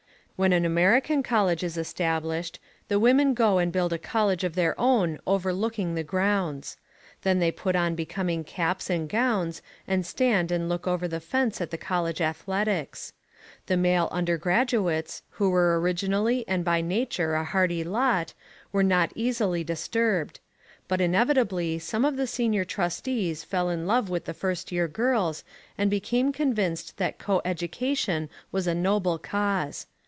When 0.37 0.53
an 0.53 0.65
American 0.65 1.21
college 1.21 1.61
is 1.63 1.77
established, 1.77 2.57
the 2.87 2.97
women 2.99 3.35
go 3.35 3.59
and 3.59 3.71
build 3.71 3.93
a 3.93 3.99
college 3.99 4.43
of 4.43 4.55
their 4.55 4.73
own 4.81 5.19
overlooking 5.27 5.93
the 5.93 6.01
grounds. 6.03 6.77
Then 7.21 7.37
they 7.37 7.51
put 7.51 7.75
on 7.75 7.93
becoming 7.93 8.43
caps 8.43 8.89
and 8.89 9.07
gowns 9.07 9.61
and 9.87 10.03
stand 10.03 10.51
and 10.51 10.67
look 10.67 10.87
over 10.87 11.07
the 11.07 11.19
fence 11.19 11.61
at 11.61 11.69
the 11.69 11.77
college 11.77 12.21
athletics. 12.21 13.13
The 13.67 13.77
male 13.77 14.09
undergraduates, 14.11 15.21
who 15.29 15.51
were 15.51 15.79
originally 15.79 16.43
and 16.47 16.65
by 16.65 16.81
nature 16.81 17.35
a 17.35 17.43
hardy 17.43 17.83
lot, 17.83 18.33
were 18.71 18.81
not 18.81 19.11
easily 19.13 19.63
disturbed. 19.63 20.39
But 20.87 21.01
inevitably 21.01 21.77
some 21.77 22.03
of 22.03 22.17
the 22.17 22.25
senior 22.25 22.65
trustees 22.65 23.43
fell 23.43 23.69
in 23.69 23.85
love 23.85 24.09
with 24.09 24.25
the 24.25 24.33
first 24.33 24.71
year 24.71 24.87
girls 24.87 25.43
and 25.77 25.87
became 25.91 26.31
convinced 26.31 26.97
that 26.97 27.19
coeducation 27.19 28.27
was 28.51 28.65
a 28.65 28.73
noble 28.73 29.19
cause. 29.19 29.85